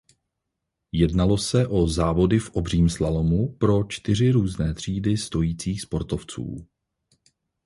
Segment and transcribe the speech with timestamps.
[0.91, 6.67] Jednalo se o závody v obřím slalomu pro čtyři různé třídy stojících sportovců.